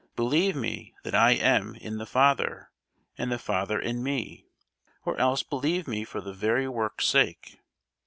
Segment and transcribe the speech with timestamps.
[0.15, 2.71] Believe me that I am in the Father,
[3.19, 4.47] and the Father in me:
[5.05, 7.59] or else believe me for the very works' sake.